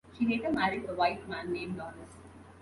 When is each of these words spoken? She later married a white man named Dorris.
She 0.17 0.25
later 0.27 0.51
married 0.51 0.89
a 0.89 0.95
white 0.95 1.29
man 1.29 1.53
named 1.53 1.77
Dorris. 1.77 2.17